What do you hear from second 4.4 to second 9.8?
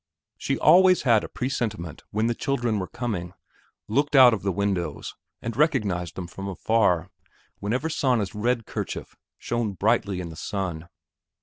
the windows, and recognized them from afar, whenever Sanna's red kerchief shone